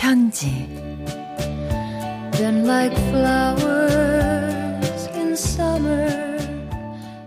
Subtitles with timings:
[0.00, 0.66] 편지
[2.32, 6.06] Then like flowers in summer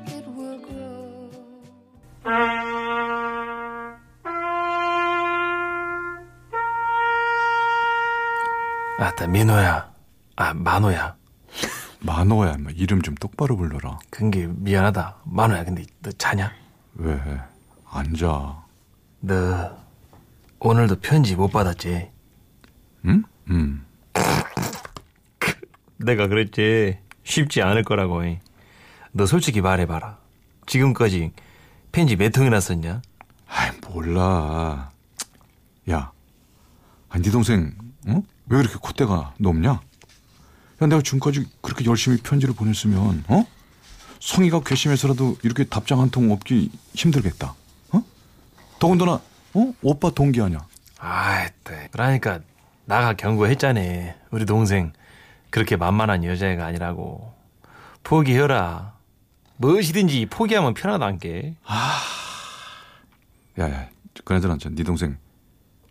[0.07, 1.29] it will grow
[8.97, 9.91] 아따 민호야
[10.35, 11.15] 아 만호야
[11.99, 13.97] 만호야 인마 이름 좀 똑바로 불러라.
[14.09, 16.51] 근게 미안하다 만호야 근데 너 자냐?
[16.95, 17.17] 왜?
[17.89, 18.63] 앉아.
[19.21, 19.77] 너
[20.59, 22.09] 오늘도 편지 못 받았지?
[23.05, 23.23] 응?
[23.49, 23.81] 응.
[25.97, 28.21] 내가 그랬지 쉽지 않을 거라고
[29.11, 30.17] 너 솔직히 말해봐라
[30.65, 31.31] 지금까지
[31.91, 33.01] 편지 몇 통이나 썼냐?
[33.47, 34.89] 아이 몰라.
[35.91, 36.11] 야,
[37.09, 37.75] 아니 네 동생,
[38.07, 38.23] 어?
[38.47, 39.69] 왜 그렇게 콧대가 높냐?
[39.73, 43.45] 야, 내가 지금까지 그렇게 열심히 편지를 보냈으면, 어?
[44.19, 47.53] 성의가 괘씸해서라도 이렇게 답장 한 통 없기 힘들겠다.
[47.91, 48.03] 어?
[48.79, 49.19] 더군다나,
[49.53, 49.73] 어?
[49.83, 50.65] 오빠 동기 아냐?
[50.97, 52.39] 아이따 그러니까
[52.85, 53.79] 나가 경고했잖아
[54.31, 54.93] 우리 동생
[55.49, 57.33] 그렇게 만만한 여자애가 아니라고
[58.03, 58.93] 포기해라
[59.57, 61.55] 무엇이든지 포기하면 편하단게
[63.59, 63.89] 야, 야,
[64.25, 65.17] 그나저나 저네 동생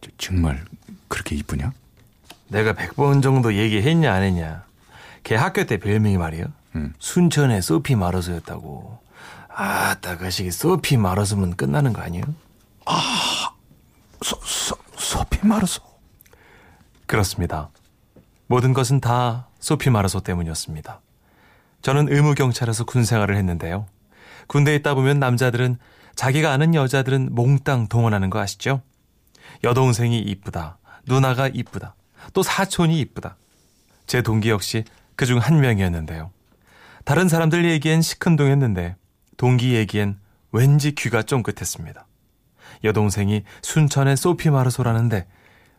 [0.00, 0.64] 저, 정말
[1.08, 1.72] 그렇게 이쁘냐?
[2.48, 4.64] 내가 100번 정도 얘기했냐 안 했냐
[5.22, 6.92] 걔 학교 때 별명이 말이야 응.
[6.98, 9.00] 순천의 소피 마르소였다고
[9.48, 12.24] 아따 그 시기 소피 마르소면 끝나는 거 아니야?
[14.22, 15.82] 소, 소, 소피 마르소.
[17.12, 17.68] 그렇습니다.
[18.46, 21.02] 모든 것은 다 소피 마르소 때문이었습니다.
[21.82, 23.84] 저는 의무경찰에서 군 생활을 했는데요.
[24.46, 25.76] 군대에 있다 보면 남자들은
[26.14, 28.80] 자기가 아는 여자들은 몽땅 동원하는 거 아시죠?
[29.62, 30.78] 여동생이 이쁘다.
[31.06, 31.96] 누나가 이쁘다.
[32.32, 33.36] 또 사촌이 이쁘다.
[34.06, 34.84] 제 동기 역시
[35.14, 36.30] 그 중 한 명이었는데요.
[37.04, 38.96] 다른 사람들 얘기엔 시큰둥했는데
[39.36, 40.18] 동기 얘기엔
[40.50, 42.06] 왠지 귀가 쫑긋했습니다.
[42.84, 45.26] 여동생이 순천의 소피 마르소라는데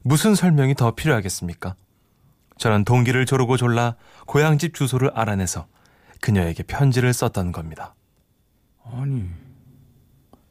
[0.03, 1.75] 무슨 설명이 더 필요하겠습니까?
[2.57, 3.95] 저는 동기를 조르고 졸라
[4.27, 5.67] 고향집 주소를 알아내서
[6.21, 7.95] 그녀에게 편지를 썼던 겁니다.
[8.85, 9.29] 아니,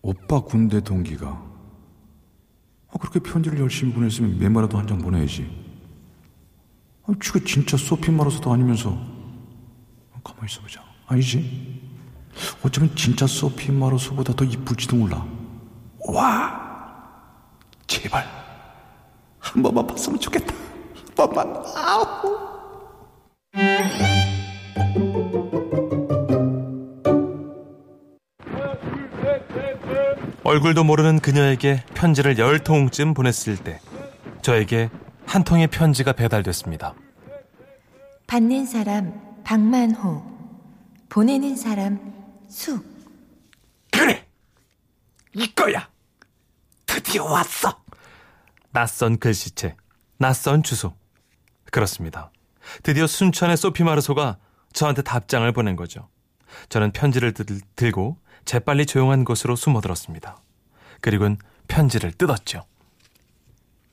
[0.01, 5.63] 오빠 군대 동기가 아, 그렇게 편지를 열심히 보냈으면 메모라도 한 장 보내야지.
[7.07, 8.91] 아, 지가 진짜 소피 마르소도 아니면서
[10.13, 10.83] 아, 가만히 있어보자.
[11.07, 11.81] 아니지?
[12.65, 15.27] 어쩌면 진짜 소피 마르소보다 더 이쁠지도 몰라.
[16.09, 17.13] 와,
[17.87, 18.27] 제발
[19.43, 20.55] 한 번만 봤으면 좋겠다.
[20.55, 21.63] 한 번만.
[21.77, 22.53] 아우.
[30.45, 33.81] 얼굴도 모르는 그녀에게 편지를 열 통쯤 보냈을 때
[34.43, 34.91] 저에게
[35.27, 36.95] 한 통의 편지가 배달됐습니다.
[38.27, 40.23] 받는 사람 박만호
[41.09, 42.13] 보내는 사람
[42.49, 42.83] 수
[43.91, 44.27] 그래!
[45.35, 45.89] 이거야!
[46.87, 47.83] 드디어 왔어!
[48.73, 49.77] 낯선 글씨체,
[50.17, 50.95] 낯선 주소.
[51.71, 52.31] 그렇습니다.
[52.83, 54.39] 드디어 순천의 소피 마르소가
[54.73, 56.09] 저한테 답장을 보낸 거죠.
[56.71, 57.45] 저는 편지를 들,
[57.77, 58.17] 들고
[58.47, 60.41] 재빨리 조용한 곳으로 숨어들었습니다.
[61.01, 61.37] 그리고는
[61.69, 62.65] 편지를 뜯었죠.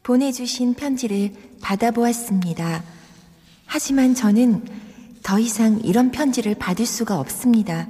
[0.04, 2.84] 보내주신 편지를 받아보았습니다.
[3.66, 4.66] 하지만 저는
[5.24, 7.88] 더 이상 이런 편지를 받을 수가 없습니다.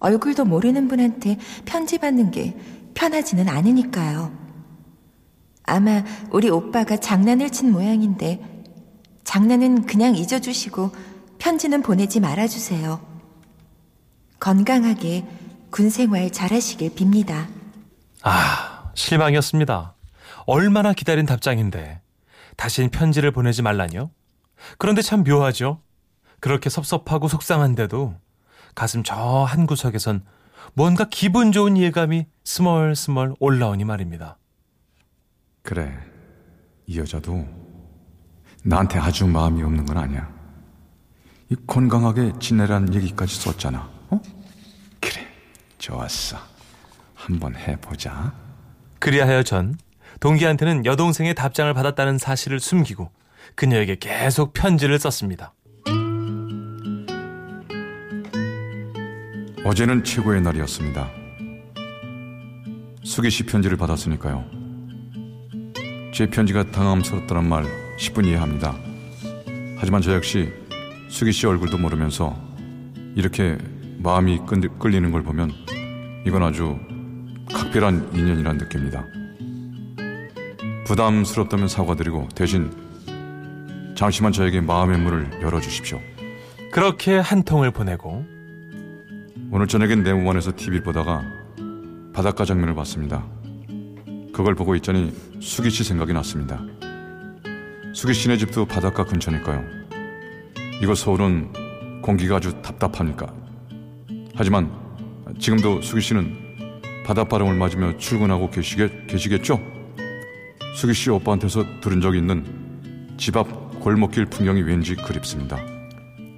[0.00, 2.56] 얼굴도 모르는 분한테 편지 받는 게
[2.94, 4.37] 편하지는 않으니까요.
[5.68, 8.64] 아마 우리 오빠가 장난을 친 모양인데
[9.24, 10.90] 장난은 그냥 잊어주시고
[11.38, 13.00] 편지는 보내지 말아주세요.
[14.40, 15.26] 건강하게
[15.70, 17.46] 군 생활 잘하시길 빕니다.
[18.22, 19.94] 아, 실망이었습니다.
[20.46, 22.00] 얼마나 기다린 답장인데
[22.56, 24.10] 다신 편지를 보내지 말라뇨?
[24.78, 25.82] 그런데 참 묘하죠.
[26.40, 28.14] 그렇게 섭섭하고 속상한데도
[28.74, 30.24] 가슴 저 한 구석에선
[30.74, 34.38] 뭔가 기분 좋은 예감이 스멀스멀 올라오니 말입니다.
[35.68, 35.92] 그래,
[36.86, 37.46] 이 여자도
[38.64, 40.26] 나한테 아주 마음이 없는 건 아니야.
[41.50, 43.86] 이 건강하게 지내라는 얘기까지 썼잖아.
[44.08, 44.20] 어?
[44.98, 45.26] 그래,
[45.76, 46.38] 좋았어.
[47.14, 48.32] 한번 해보자.
[48.98, 49.74] 그리하여 전
[50.20, 53.10] 동기한테는 여동생의 답장을 받았다는 사실을 숨기고
[53.54, 55.52] 그녀에게 계속 편지를 썼습니다.
[59.66, 61.10] 어제는 최고의 날이었습니다.
[63.04, 64.57] 수기 씨 편지를 받았으니까요.
[66.18, 67.64] 제 편지가 당황스럽다는 말
[67.96, 68.74] 10분 이해합니다.
[69.76, 70.52] 하지만 저 역시
[71.06, 72.36] 수기 씨 얼굴도 모르면서
[73.14, 73.56] 이렇게
[73.98, 75.52] 마음이 끌- 끌리는 걸 보면
[76.26, 76.76] 이건 아주
[77.54, 79.04] 각별한 인연이란 느낍니다.
[80.86, 82.68] 부담스럽다면 사과드리고 대신
[83.94, 86.00] 잠시만 저에게 마음의 문을 열어주십시오.
[86.72, 88.26] 그렇게 한 통을 보내고
[89.52, 91.22] 오늘 저녁엔 내무반에서 TV를 보다가
[92.12, 93.24] 바닷가 장면을 봤습니다.
[94.38, 96.62] 그걸 보고 있자니 수기 씨 생각이 났습니다.
[97.92, 99.64] 수기 씨네 집도 바닷가 근처니까요.
[100.80, 103.34] 이거 서울은 공기가 아주 답답하니까.
[104.36, 104.70] 하지만
[105.40, 106.36] 지금도 수기 씨는
[107.04, 109.60] 바닷바람을 맞으며 출근하고 계시겠, 계시겠죠?
[110.76, 115.58] 수기 씨 오빠한테서 들은 적이 있는 집 앞 골목길 풍경이 왠지 그립습니다.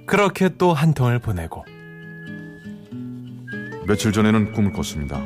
[0.07, 1.63] 그렇게 또 한 통을 보내고
[3.85, 5.23] 며칠 전에는 꿈을 꿨습니다.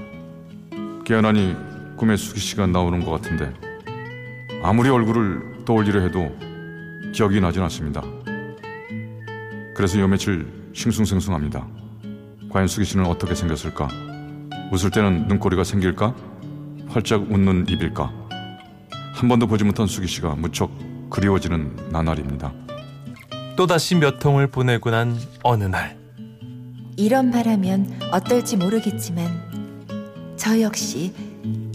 [1.05, 1.55] 깨어나니
[1.97, 3.53] 꿈에 수기 씨가 나오는 것 같은데
[4.63, 6.31] 아무리 얼굴을 떠올리려 해도
[7.13, 8.01] 기억이 나진 않습니다.
[9.75, 11.67] 그래서 요 며칠 싱숭생숭합니다.
[12.49, 13.87] 과연 수기 씨는 어떻게 생겼을까?
[14.71, 16.15] 웃을 때는 눈꼬리가 생길까?
[16.87, 18.11] 활짝 웃는 입일까?
[19.13, 20.71] 한 번도 보지 못한 수기 씨가 무척
[21.09, 22.53] 그리워지는 나날입니다.
[23.55, 25.97] 또다시 몇 통을 보내고 난 어느 날
[26.97, 31.13] 이런 바라면 어떨지 모르겠지만 저 역시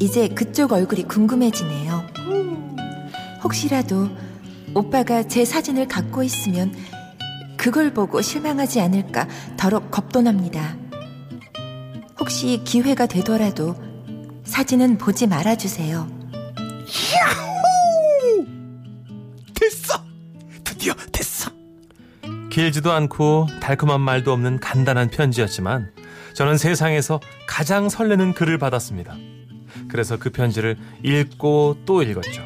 [0.01, 2.07] 이제 그쪽 얼굴이 궁금해지네요.
[3.45, 4.09] 혹시라도
[4.75, 6.75] 오빠가 제 사진을 갖고 있으면
[7.59, 10.77] 그걸 보고 실망하지 않을까 더럽 겁도 납니다.
[12.19, 13.77] 혹시 기회가 되더라도
[14.45, 16.09] 사진은 보지 말아주세요.
[19.55, 20.03] 됐어!
[20.65, 21.51] 드디어 됐어!
[22.51, 25.93] 길지도 않고 달콤한 말도 없는 간단한 편지였지만
[26.35, 29.15] 저는 세상에서 가장 설레는 글을 받았습니다.
[29.89, 32.43] 그래서 그 편지를 읽고 또 읽었죠.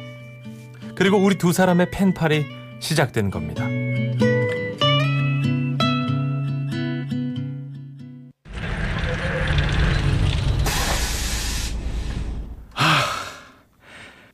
[0.95, 2.45] 그리고 우리 두 사람의 펜팔이
[2.79, 3.65] 시작된 겁니다.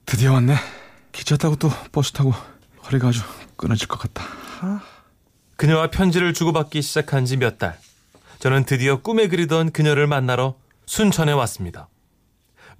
[0.06, 0.56] 드디어 왔네.
[1.12, 2.34] 기차 타고 또 버스 타고
[2.86, 3.22] 허리가 아주
[3.56, 4.24] 끊어질 것 같다.
[5.56, 7.78] 그녀와 편지를 주고받기 시작한 지 몇 달.
[8.40, 10.56] 저는 드디어 꿈에 그리던 그녀를 만나러
[10.86, 11.88] 순천에 왔습니다.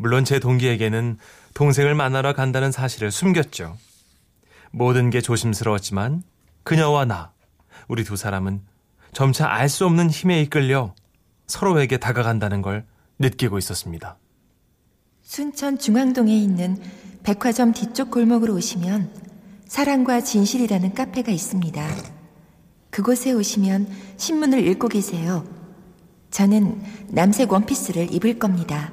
[0.02, 1.20] 물론 제 동기에게는
[1.54, 3.78] 동생을 만나러 간다는 사실을 숨겼죠.
[4.72, 6.24] 모든 게 조심스러웠지만
[6.64, 7.34] 그녀와 나,
[7.88, 8.62] 우리 두 사람은
[9.14, 10.96] 점차 알 수 없는 힘에 이끌려
[11.46, 12.88] 서로에게 다가간다는 걸
[13.20, 14.18] 느끼고 있었습니다.
[15.22, 16.78] 순천 중앙동에 있는
[17.22, 19.12] 백화점 뒤쪽 골목으로 오시면
[19.68, 21.88] 사랑과 진실이라는 카페가 있습니다.
[22.90, 23.88] 그곳에 오시면
[24.18, 25.46] 신문을 읽고 계세요.
[26.32, 28.92] 저는 남색 원피스를 입을 겁니다.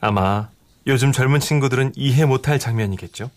[0.00, 0.48] 아마
[0.86, 3.30] 요즘 젊은 친구들은 이해 못할 장면이겠죠.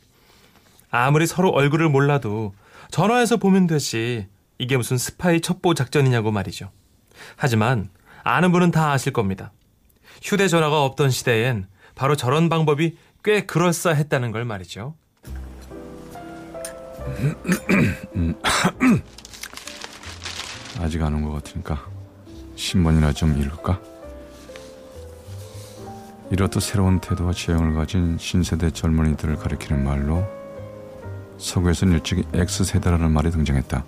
[0.91, 2.53] 아무리 서로 얼굴을 몰라도
[2.91, 4.27] 전화해서 보면 되지.
[4.57, 6.71] 이게 무슨 스파이 첩보 작전이냐고 말이죠.
[7.37, 7.89] 하지만
[8.23, 9.51] 아는 분은 다 아실 겁니다.
[10.21, 14.95] 휴대전화가 없던 시대엔 바로 저런 방법이 꽤 그럴싸했다는 걸 말이죠.
[20.79, 21.85] 아직 안 온 것 같으니까
[22.55, 23.79] 신문이나 좀 읽을까?
[26.31, 30.23] 이렇듯 새로운 태도와 지형을 가진 신세대 젊은이들을 가리키는 말로
[31.37, 33.83] 서구에서는 일찍이 X세대라는 말이 등장했다.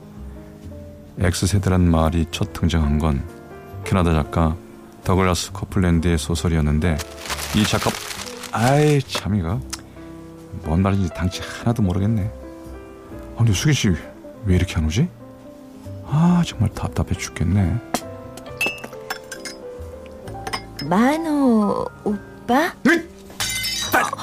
[1.20, 3.24] X세대란 말이 첫 등장한 건
[3.84, 4.56] 캐나다 작가
[5.04, 6.98] 더글라스 커플랜드의 소설이었는데
[7.58, 7.92] 이 작가
[8.52, 9.60] 아이 참 이거
[10.64, 12.32] 뭔 말인지 당치 하나도 모르겠네.
[13.36, 13.94] 아, 근데 수기 씨
[14.46, 15.08] 왜 이렇게 안 오지?
[16.08, 17.80] 아 정말 답답해 죽겠네.
[20.86, 22.31] 만호 오빠?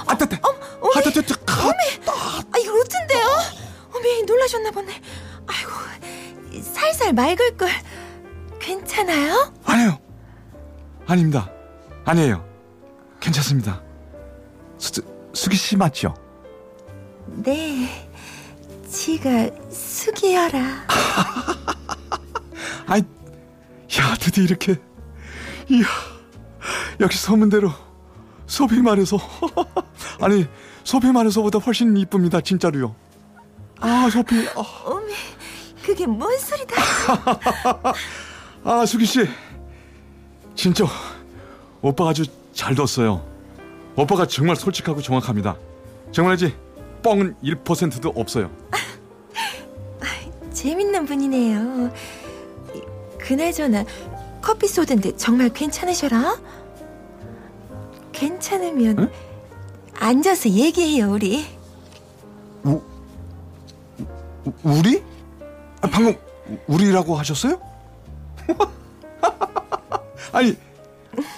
[0.09, 0.37] 아따따,
[0.95, 1.35] 아따따,
[2.07, 3.27] 아, 이거 로트인데요?
[3.95, 5.01] 어메, 놀라셨나 보네.
[5.47, 7.69] 아이고, 살살 맑을 걸.
[8.61, 9.53] 괜찮아요?
[9.65, 9.99] 아니에요.
[11.07, 11.51] 아닙니다.
[12.05, 12.45] 아니에요.
[13.21, 13.83] 괜찮습니다.
[14.79, 15.01] 수,
[15.33, 16.15] 수기 씨 맞죠?
[17.27, 18.09] 네.
[18.89, 20.59] 지가 숙이여라.
[22.87, 24.77] 아이, 야, 드디어 이렇게.
[25.69, 25.85] 이야,
[27.01, 27.71] 역시 소문대로
[28.49, 29.19] 소피 말해서
[30.21, 30.47] 아니
[30.83, 32.97] 소피 말해서보다 훨씬 이쁩니다, 진짜로요.
[33.81, 35.13] 아, 소피, 아, 어메,
[35.85, 36.75] 그게 뭔 소리다.
[38.65, 39.21] 아 수기 씨,
[40.57, 40.85] 진짜
[41.83, 43.25] 오빠가 아주 잘 뒀어요.
[43.95, 45.57] 오빠가 정말 솔직하고 정확합니다.
[46.11, 46.55] 정말이지
[47.03, 48.51] 뻥은 1%도 없어요.
[50.53, 51.93] 재밌는 분이네요.
[53.19, 53.85] 그나저나
[54.41, 56.37] 커피 쏟은데 정말 괜찮으셔라?
[58.23, 59.11] 괜찮으면 응?
[59.95, 61.47] 앉아서 얘기해요, 우리.
[62.65, 62.81] 우,
[64.45, 65.03] 우 우리?
[65.81, 66.15] 아, 방금
[66.49, 67.61] 우- 우리라고 하셨어요?
[70.33, 70.57] 아니,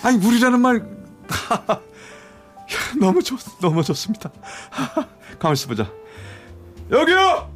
[0.02, 1.82] 아니 우리라는 말 야,
[2.98, 4.30] 너무 좋 너무 좋습니다.
[5.38, 5.90] 가만 있어 보자.
[6.90, 7.50] 여기요.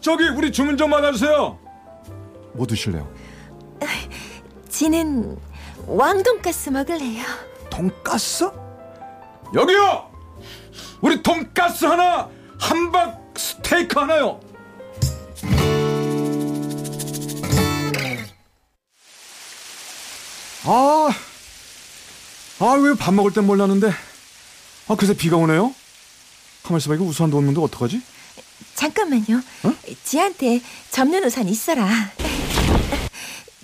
[0.00, 1.58] 저기 우리 주문 좀 받아주세요.
[2.54, 3.08] 뭐 드실래요?
[4.68, 5.36] 지는
[5.86, 7.22] 왕돈가스 먹을래요.
[7.70, 8.50] 돈가스?
[9.54, 10.10] 여기요.
[11.00, 14.40] 우리 돈가스 하나, 함박 스테이크 하나요.
[20.64, 21.10] 아,
[22.60, 23.92] 아 왜 밥 먹을 땐 몰랐는데,
[24.88, 25.74] 아 그새 비가 오네요.
[26.62, 28.02] 가만 있어 봐 이거 우산도 없는데 어떡하지?
[28.74, 29.40] 잠깐만요.
[29.64, 29.74] 어?
[30.04, 30.60] 지한테
[30.90, 31.88] 접는 우산 있어라.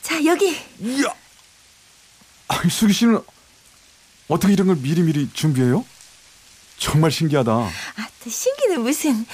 [0.02, 0.56] 자, 여기.
[0.80, 1.08] 이야,
[2.48, 3.20] 아이 수기 씨는
[4.28, 5.85] 어떻게 이런 걸 미리미리 준비해요?
[6.78, 7.52] 정말 신기하다.
[7.52, 9.25] 아, 또 신기는 무슨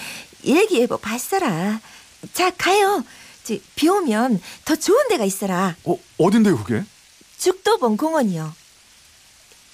[0.42, 1.80] 일기예보 봤어라.
[2.32, 3.04] 자, 가요.
[3.44, 5.74] 저, 비 오면 더 좋은 데가 있어라.
[5.84, 6.84] 어 어딘데요 그게?
[7.38, 8.54] 죽도봉 공원이요.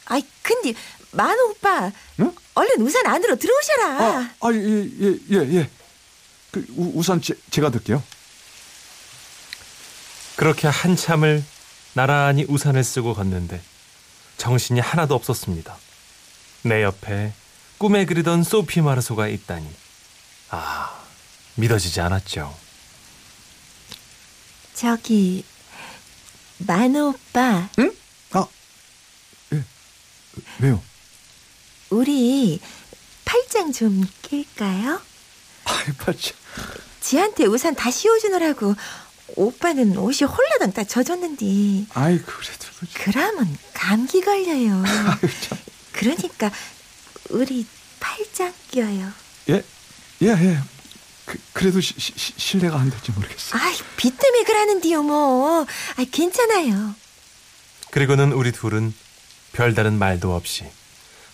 [0.06, 0.72] 아이, 근데
[1.10, 2.32] 만호 오빠, 응?
[2.54, 3.86] 얼른 우산 안으로 들어오셔라.
[3.86, 4.56] 아, 아, 예,
[5.00, 5.70] 예, 예, 예.
[6.50, 8.02] 그 우, 우산 제, 제가 들게요.
[10.36, 11.44] 그렇게 한참을
[11.92, 13.60] 나란히 우산을 쓰고 걷는데
[14.38, 15.76] 정신이 하나도 없었습니다.
[16.62, 17.32] 내 옆에
[17.76, 19.68] 꿈에 그리던 소피 마르소가 있다니.
[20.50, 21.04] 아,
[21.56, 22.56] 믿어지지 않았죠.
[24.74, 25.44] 저기,
[26.58, 27.92] 만호 오빠, 응?
[28.32, 28.46] 아,
[29.52, 29.62] 예.
[30.60, 30.80] 왜요?
[31.90, 32.60] 우리
[33.24, 35.00] 팔짱 좀 낄까요?
[35.64, 36.32] 아이, 팔자.
[37.00, 38.74] 지한테 우산 다 씌워주느라고
[39.36, 42.66] 오빠는 옷이 홀라당 다 젖었는데 아이, 그래도.
[42.80, 42.94] 그지.
[42.94, 44.82] 그러면 감기 걸려요.
[44.86, 45.58] 아유, 참.
[45.92, 46.50] 그러니까
[47.30, 47.66] 우리
[48.00, 49.10] 팔짱 껴요.
[49.50, 49.62] 예,
[50.22, 50.58] 예, 예.
[51.24, 53.58] 그, 그래도 시, 시, 시- 신뢰가 안 될지 모르겠어.
[53.58, 55.62] 아이 비 때문에 그러는데요 뭐.
[55.96, 56.94] 아 괜찮아요.
[57.90, 58.94] 그리고는 우리 둘은
[59.52, 60.64] 별다른 말도 없이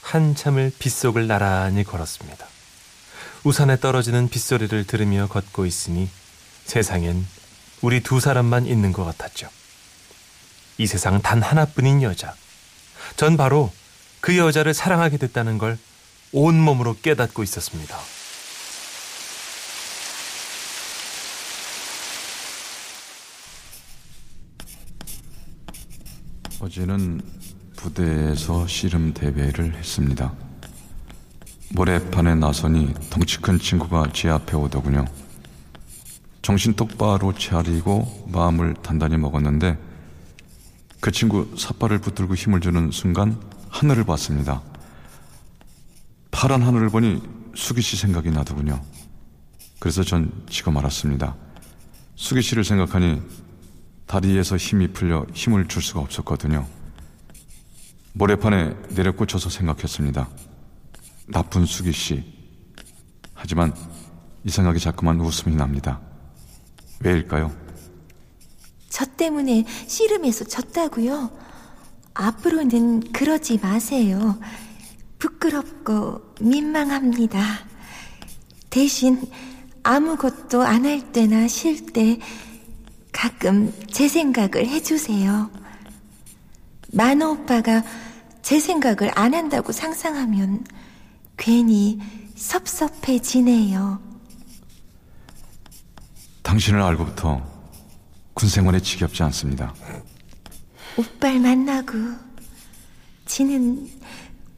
[0.03, 2.47] 한참을 빗속을 나란히 걸었습니다.
[3.45, 6.09] 우산에 떨어지는 빗소리를 들으며 걷고 있으니
[6.65, 7.27] 세상엔
[7.85, 9.47] 우리 두 사람만 있는 것 같았죠.
[10.79, 12.35] 이 세상 단 하나뿐인 여자.
[13.14, 13.71] 전 바로
[14.23, 15.76] 그 여자를 사랑하게 됐다는 걸
[16.33, 17.99] 온몸으로 깨닫고 있었습니다.
[26.61, 27.21] 어제는
[27.76, 30.33] 부대에서 씨름 대회를 했습니다.
[31.69, 35.05] 모래판에 나서니 덩치 큰 친구가 제 앞에 오더군요.
[36.45, 39.79] 정신 똑바로 차리고 마음을 단단히 먹었는데
[41.01, 44.61] 그 친구 삿발을 붙들고 힘을 주는 순간 하늘을 봤습니다.
[46.31, 47.23] 파란 하늘을 보니
[47.55, 48.79] 수기 씨 생각이 나더군요.
[49.79, 51.35] 그래서 전 지고 말았습니다.
[52.15, 53.23] 수기 씨를 생각하니
[54.05, 56.67] 다리에서 힘이 풀려 힘을 줄 수가 없었거든요.
[58.13, 60.29] 모래판에 내려꽂혀서 생각했습니다.
[61.29, 62.23] 나쁜 수기 씨.
[63.33, 63.75] 하지만
[64.45, 66.03] 이 생각이 자꾸만 웃음이 납니다.
[67.05, 67.53] 왜일까요?
[68.89, 71.31] 저 때문에 씨름에서 졌다고요.
[72.15, 74.39] 앞으로는 그러지 마세요.
[75.19, 77.43] 부끄럽고 민망합니다.
[78.71, 79.21] 대신
[79.83, 82.19] 아무것도 안 할 때나 쉴 때
[83.13, 85.51] 가끔 제 생각을 해주세요.
[86.93, 87.83] 만호 오빠가
[88.43, 90.65] 제 생각을 안 한다고 상상하면
[91.37, 91.99] 괜히
[92.37, 94.13] 섭섭해지네요.
[96.55, 97.43] 당신을 알고부터
[98.33, 99.75] 군 생활에 지겹지 않습니다.
[100.97, 101.93] 오빠를 만나고
[103.27, 103.91] 지는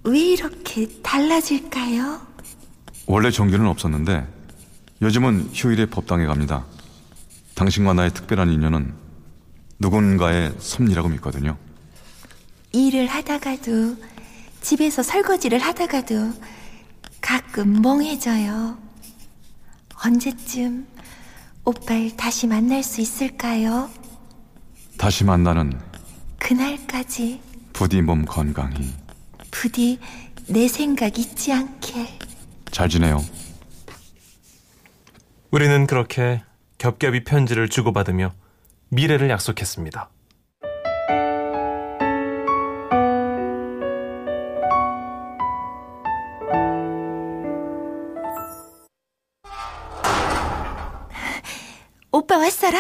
[0.05, 2.21] 왜 이렇게 달라질까요?
[3.07, 4.27] 원래 종교는 없었는데
[5.01, 6.67] 요즘은 휴일에 법당에 갑니다.
[7.55, 8.93] 당신과 나의 특별한 인연은
[9.79, 11.57] 누군가의 섭리라고 믿거든요.
[12.73, 13.97] 일을 하다가도
[14.61, 16.35] 집에서 설거지를 하다가도
[17.23, 18.77] 가끔 멍해져요.
[20.05, 20.96] 언제쯤
[21.67, 23.91] 오빠를 다시 만날 수 있을까요?
[24.97, 25.79] 다시 만나는
[26.39, 27.41] 그날까지
[27.73, 28.95] 부디 몸 건강히
[29.51, 29.99] 부디
[30.49, 32.07] 내 생각 잊지 않길.
[32.71, 33.23] 잘 지내요.
[35.51, 36.43] 우리는 그렇게
[36.79, 38.33] 겹겹이 편지를 주고받으며
[38.91, 40.09] 미래를 약속했습니다.
[52.47, 52.79] 왔어라.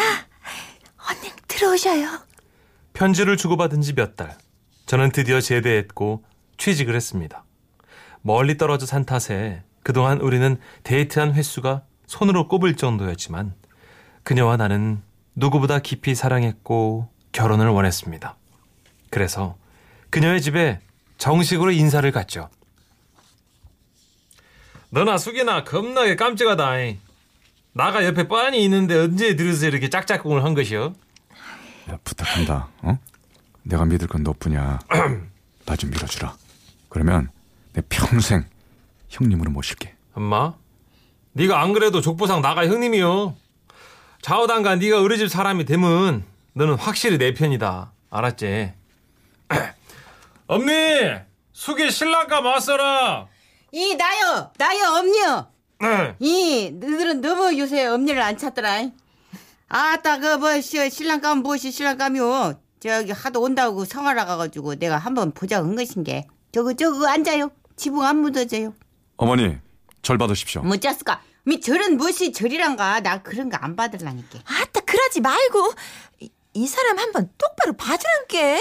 [1.08, 2.20] 얼른 들어오셔요.
[2.92, 4.36] 편지를 주고받은 지 몇 달.
[4.86, 6.24] 저는 드디어 제대했고
[6.56, 7.44] 취직을 했습니다.
[8.22, 13.54] 멀리 떨어져 산 탓에 그동안 우리는 데이트한 횟수가 손으로 꼽을 정도였지만
[14.22, 15.02] 그녀와 나는
[15.34, 18.36] 누구보다 깊이 사랑했고 결혼을 원했습니다.
[19.10, 19.56] 그래서
[20.10, 20.80] 그녀의 집에
[21.18, 22.48] 정식으로 인사를 갔죠.
[24.90, 26.70] 너나 숙이나 겁나게 깜찍하다.
[27.76, 30.94] 나가 옆에 빤히 있는데 언제 들어서 이렇게 짝짝꿍을 한 것이요?
[31.90, 32.68] 야, 부탁한다.
[32.82, 32.98] 어?
[33.64, 34.78] 내가 믿을 건 너뿐이야.
[35.66, 36.34] 나 좀 밀어주라.
[36.88, 37.28] 그러면
[37.74, 38.46] 내 평생
[39.10, 39.94] 형님으로 모실게.
[40.14, 40.54] 엄마,
[41.32, 43.36] 네가 안 그래도 족보상 나가 형님이요.
[44.22, 47.92] 좌우당간 네가 우리 집 사람이 되면 너는 확실히 내 편이다.
[48.10, 48.72] 알았지?
[50.46, 50.72] 엄니,
[51.52, 53.26] 숙이 신랑감 왔어라.
[53.72, 55.48] 이 나요 나요 엄니요
[55.80, 56.16] 네.
[56.20, 58.88] 이 너희들은 너무 요새 엄니를 안 찾더라
[59.68, 62.60] 아따 그뭐 신랑감 무엇이 신랑감이요.
[62.80, 66.26] 저기 하도 온다고 성하라 가가지고 내가 한번 보자 한 것인 게.
[66.52, 67.50] 저거 저거 앉아요.
[67.74, 68.74] 지붕 안 묻어져요.
[69.16, 69.56] 어머니,
[70.02, 70.62] 절 받으십시오.
[70.62, 71.20] 못 잤을까?
[71.44, 73.00] 미 저런 무엇이 절이란가?
[73.00, 74.38] 나 그런 거 안 받을라니까.
[74.44, 75.72] 아따 그러지 말고.
[76.20, 78.60] 이, 이 사람 한번 똑바로 봐주란께.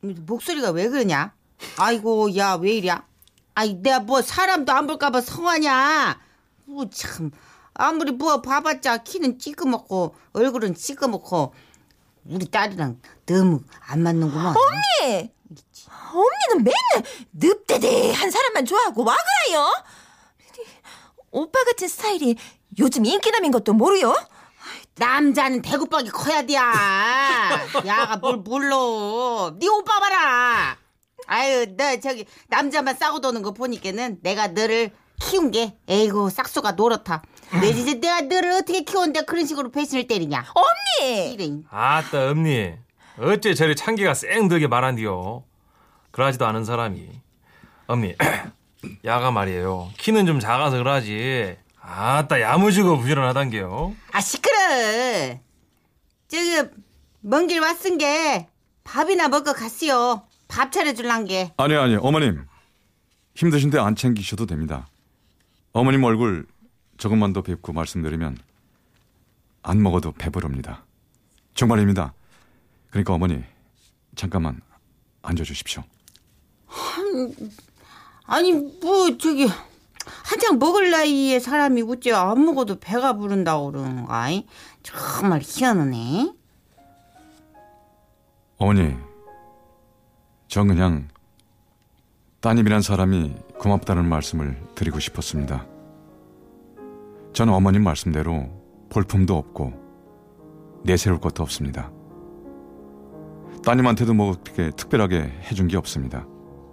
[0.00, 1.34] 목소리가 왜 그러냐?
[1.76, 3.04] 아이고 야 왜 이랴
[3.54, 6.18] 아이 내가 뭐 사람도 안 볼까봐 성하냐
[6.72, 7.30] 뭐 참.
[7.74, 11.54] 아무리 뭐 봐봤자 키는 찌끄먹고 얼굴은 찌끄먹고
[12.26, 15.30] 우리 딸이랑 너무 안 맞는구만 언니,
[16.12, 19.84] 언니는 맨날 늪대대한 사람만 좋아하고 와 그래요?
[21.30, 22.36] 오빠 같은 스타일이
[22.78, 24.14] 요즘 인기남인 것도 모르요?
[24.96, 26.62] 남자는 대구박이 커야 돼야.
[27.86, 28.76] 야가 뭘 몰라
[29.58, 30.76] 네 오빠 봐라.
[31.26, 34.92] 아유 너 저기 남자만 싸고 도는 거 보니까는 내가 너를
[35.30, 37.22] 키운 게 에이고 싹수가 노랗다
[37.60, 42.72] 내 진짜 내가 너를 어떻게 키웠는데 그런 식으로 배신을 때리냐 언니, 이래 아따 엄니,
[43.18, 45.44] 어째 저리 창기가 쌩들게 말한디요.
[46.12, 47.08] 그러지도 않은 사람이.
[47.88, 48.14] 엄니,
[49.04, 49.90] 야가 말이에요.
[49.98, 51.56] 키는 좀 작아서 그러지.
[51.80, 53.94] 아따 야무지고 부지런하단게요.
[54.12, 55.38] 아 시끄러
[56.28, 56.68] 저기
[57.20, 58.48] 먼 길 왔은 게
[58.84, 62.44] 밥이나 먹고 갔어요 밥 차려줄란 게 아니, 아니, 어머님.
[63.34, 64.86] 힘드신데 안 챙기셔도 됩니다.
[65.72, 66.46] 어머님 얼굴
[66.98, 68.36] 조금만 더 뵙고 말씀드리면
[69.62, 70.84] 안 먹어도 배부릅니다.
[71.54, 72.12] 정말입니다.
[72.90, 73.42] 그러니까 어머니,
[74.14, 74.60] 잠깐만
[75.22, 75.82] 앉아 주십시오.
[78.26, 79.46] 아니 뭐 저기
[80.24, 84.46] 한창 먹을 나이에 사람이 어째 안 먹어도 배가 부른다고 그러는가 이?
[84.82, 86.34] 정말 희한하네
[88.58, 88.96] 어머니,
[90.48, 91.08] 전 그냥
[92.42, 95.64] 따님이란 사람이 고맙다는 말씀을 드리고 싶었습니다.
[97.32, 98.50] 저는 어머님 말씀대로
[98.90, 99.72] 볼품도 없고
[100.82, 101.92] 내세울 것도 없습니다.
[103.64, 106.26] 따님한테도 뭐 그렇게 특별하게 해준 게 없습니다.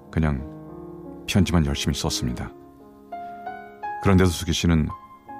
[0.09, 0.43] 그냥
[1.27, 2.51] 편지만 열심히 썼습니다.
[4.01, 4.87] 그런데도 수기 씨는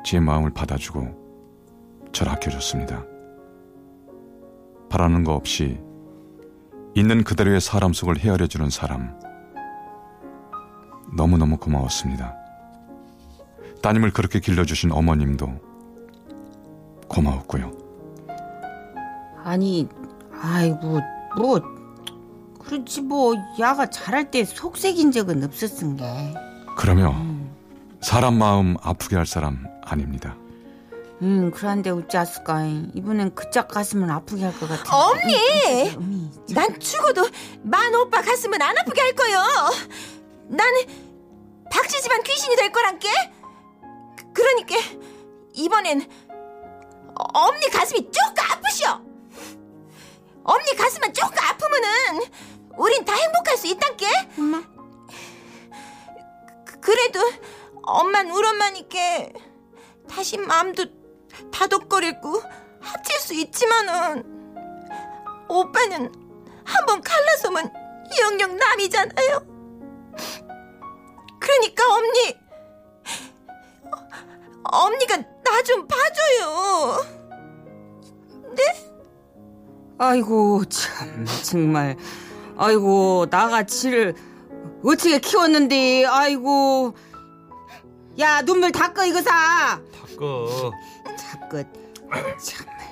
[0.05, 3.03] 제 마음을 받아주고 절 아껴줬습니다.
[4.91, 5.79] 바라는 거 없이
[6.93, 9.28] 있는 그대로의 사람 속을 헤아려주는 사람.
[11.15, 12.35] 너무너무 고마웠습니다.
[13.81, 15.47] 따님을 그렇게 길러주신 어머님도
[17.07, 17.71] 고마웠고요.
[19.43, 19.87] 아니
[20.41, 20.99] 아이고
[21.37, 21.61] 뭐
[22.63, 26.05] 그렇지 뭐 야가 잘할 때 속색인 적은 없었은 게
[26.77, 27.15] 그러며
[28.01, 30.35] 사람 마음 아프게 할 사람 아닙니다.
[31.21, 32.63] 음, 그런데 어찌했을까?
[32.93, 34.95] 이번엔 그짝 가슴은 아프게 할 것 같아.
[34.95, 35.91] 언니!
[36.53, 37.27] 난 죽어도
[37.61, 39.37] 만 오빠 가슴은 안 아프게 할 거요.
[40.49, 40.81] 나는
[41.71, 43.09] 박씨 집안 귀신이 될 거란께.
[44.17, 44.75] 그- 그러니까
[45.53, 46.09] 이번엔
[47.15, 48.89] 엄니 가슴이 조금 아프시오.
[50.43, 52.23] 엄니 가슴만 조금 아프면은
[52.77, 54.07] 우린 다 행복할 수 있단께.
[54.37, 54.63] 엄마?
[56.65, 57.19] 그- 그래도
[57.83, 59.29] 엄만 울 엄마니까
[60.09, 60.85] 다시 마음도
[61.51, 62.41] 다독거리고
[62.81, 64.23] 합칠 수 있지만은
[65.47, 66.11] 오빠는
[66.65, 67.71] 한번 갈라서면
[68.19, 69.48] 영영 남이잖아요.
[71.39, 72.35] 그러니까 엄니,
[74.71, 77.19] 어, 엄니가 나 좀 봐줘요.
[79.97, 81.97] 아이고 참 정말.
[82.57, 84.15] 아이고 나가 지를
[84.83, 86.93] 어떻게 키웠는데 아이고.
[88.19, 89.79] 야 눈물 닦어 이거 사.
[89.91, 90.71] 닦어.
[91.17, 91.63] 자꾸
[92.41, 92.89] 정말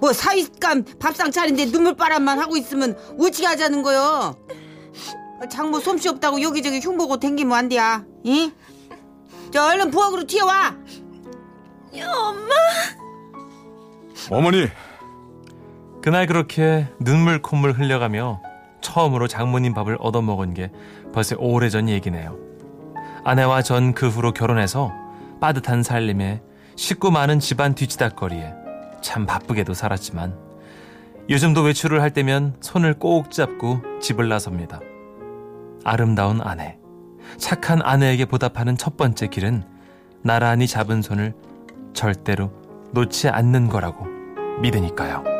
[0.00, 4.36] 뭐 사윗감 밥상 차린데 눈물바람만 하고 있으면 어떻게 하자는 거요
[5.50, 8.52] 장모 솜씨 없다고 여기저기 흉보고 댕기면 안 돼야 이?
[9.52, 10.74] 저 얼른 부엌으로 튀어와
[11.92, 12.50] 엄마.
[14.30, 14.66] 어머니,
[16.02, 18.42] 그날 그렇게 눈물 콧물 흘려가며
[18.80, 20.70] 처음으로 장모님 밥을 얻어먹은 게
[21.12, 22.36] 벌써 오래전 얘기네요.
[23.24, 24.92] 아내와 전 그 후로 결혼해서
[25.40, 26.42] 빠듯한 살림에
[26.76, 28.52] 식구 많은 집안 뒤치다거리에
[29.00, 30.36] 참 바쁘게도 살았지만
[31.28, 34.80] 요즘도 외출을 할 때면 손을 꼭 잡고 집을 나섭니다.
[35.86, 36.78] 아름다운 아내,
[37.38, 39.62] 착한 아내에게 보답하는 첫 번째 길은
[40.22, 41.34] 나란히 잡은 손을
[41.92, 42.52] 절대로
[42.92, 44.06] 놓지 않는 거라고
[44.60, 45.35] 믿으니까요.